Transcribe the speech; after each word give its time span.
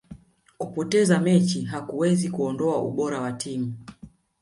kupoteza 0.57 1.19
mechi 1.19 1.61
hakuwezi 1.65 2.29
kuondoa 2.29 2.81
ubora 2.81 3.21
wa 3.21 3.31
timu 3.33 3.73